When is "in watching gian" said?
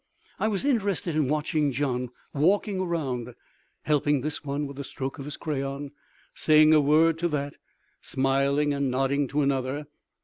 1.15-2.09